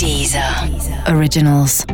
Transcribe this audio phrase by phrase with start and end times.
[0.00, 0.42] Deezer.
[1.14, 1.84] Originals.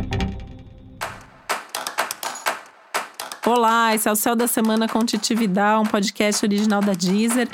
[3.45, 7.49] Olá, esse é o Céu da Semana com Titividade, um podcast original da Deezer.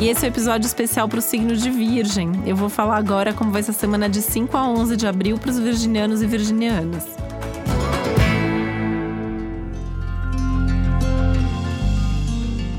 [0.00, 2.42] E esse é o um episódio especial para o signo de Virgem.
[2.44, 5.38] Eu vou falar agora como vai ser a semana de 5 a 11 de abril
[5.38, 7.04] para os virginianos e virginianas.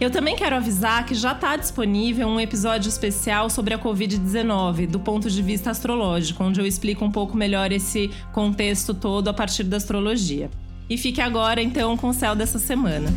[0.00, 4.98] Eu também quero avisar que já está disponível um episódio especial sobre a Covid-19, do
[4.98, 9.64] ponto de vista astrológico, onde eu explico um pouco melhor esse contexto todo a partir
[9.64, 10.50] da astrologia.
[10.88, 13.12] E fique agora, então, com o céu dessa semana.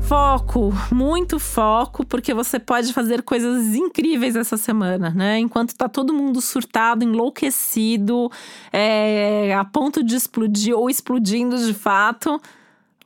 [0.00, 5.38] Foco, muito foco, porque você pode fazer coisas incríveis essa semana, né?
[5.38, 8.30] Enquanto tá todo mundo surtado, enlouquecido,
[8.72, 12.40] é, a ponto de explodir ou explodindo de fato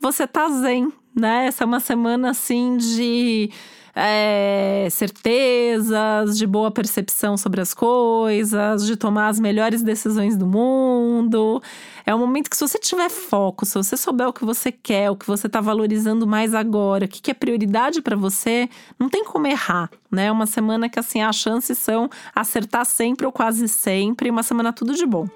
[0.01, 1.47] você tá zen, né?
[1.47, 3.51] Essa é uma semana assim de
[3.99, 11.63] é, certezas, de boa percepção sobre as coisas, de tomar as melhores decisões do mundo.
[12.05, 15.11] É um momento que, se você tiver foco, se você souber o que você quer,
[15.11, 19.09] o que você está valorizando mais agora, o que, que é prioridade para você, não
[19.09, 20.27] tem como errar, né?
[20.27, 24.75] É uma semana que, assim, as chances são acertar sempre ou quase sempre, uma semana
[24.75, 25.27] tudo de bom.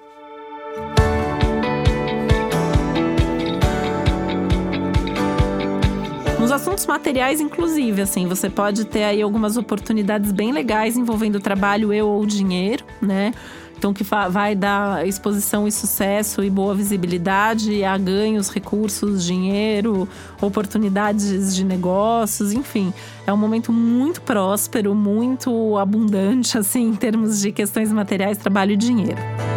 [6.41, 11.93] Nos assuntos materiais, inclusive, assim, você pode ter aí algumas oportunidades bem legais envolvendo trabalho
[11.93, 13.31] e ou dinheiro, né?
[13.77, 20.09] Então, que vai dar exposição e sucesso e boa visibilidade a ganhos, recursos, dinheiro,
[20.41, 22.91] oportunidades de negócios, enfim.
[23.27, 28.77] É um momento muito próspero, muito abundante, assim, em termos de questões materiais, trabalho e
[28.77, 29.50] dinheiro.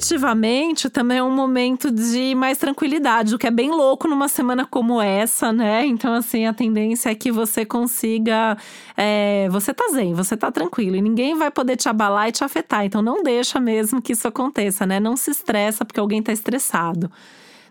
[0.00, 4.64] Afetivamente, também é um momento de mais tranquilidade, o que é bem louco numa semana
[4.64, 5.84] como essa, né?
[5.84, 8.56] Então, assim, a tendência é que você consiga.
[8.96, 12.42] É, você tá zen, você tá tranquilo e ninguém vai poder te abalar e te
[12.42, 12.86] afetar.
[12.86, 14.98] Então, não deixa mesmo que isso aconteça, né?
[14.98, 17.10] Não se estressa porque alguém tá estressado.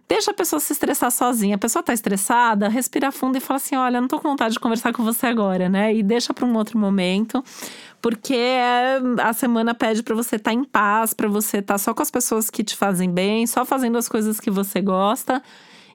[0.09, 1.55] Deixa a pessoa se estressar sozinha.
[1.55, 4.59] A pessoa tá estressada, respira fundo e fala assim: olha, não tô com vontade de
[4.59, 5.93] conversar com você agora, né?
[5.93, 7.43] E deixa para um outro momento
[8.01, 11.77] porque é, a semana pede para você estar tá em paz, para você estar tá
[11.77, 15.43] só com as pessoas que te fazem bem, só fazendo as coisas que você gosta.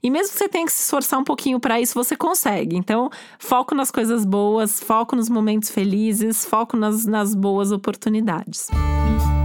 [0.02, 2.76] E mesmo que você tenha que se esforçar um pouquinho para isso, você consegue.
[2.76, 8.68] Então, foco nas coisas boas, foco nos momentos felizes, foco nas, nas boas oportunidades.
[8.70, 9.43] É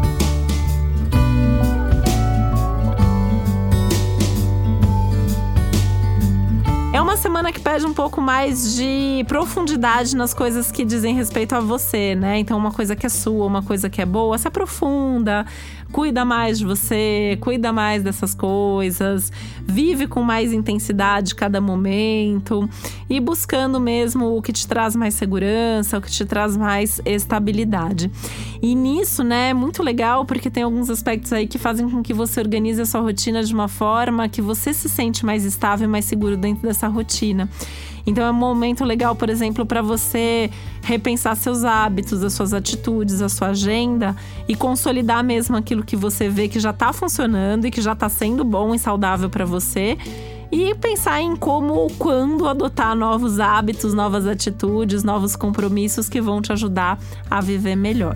[7.09, 11.59] uma semana que pede um pouco mais de profundidade nas coisas que dizem respeito a
[11.59, 12.37] você, né?
[12.37, 15.43] Então, uma coisa que é sua, uma coisa que é boa, se aprofunda,
[15.91, 19.31] cuida mais de você, cuida mais dessas coisas,
[19.65, 22.69] vive com mais intensidade cada momento
[23.09, 28.11] e buscando mesmo o que te traz mais segurança, o que te traz mais estabilidade.
[28.61, 32.13] E nisso, né, é muito legal porque tem alguns aspectos aí que fazem com que
[32.13, 35.91] você organize a sua rotina de uma forma que você se sente mais estável e
[35.91, 37.49] mais seguro dentro dessa rotina.
[38.05, 40.49] Então é um momento legal, por exemplo, para você
[40.81, 44.15] repensar seus hábitos, as suas atitudes, a sua agenda
[44.47, 48.09] e consolidar mesmo aquilo que você vê que já está funcionando e que já está
[48.09, 49.97] sendo bom e saudável para você
[50.51, 56.41] e pensar em como ou quando adotar novos hábitos, novas atitudes, novos compromissos que vão
[56.41, 56.99] te ajudar
[57.29, 58.15] a viver melhor.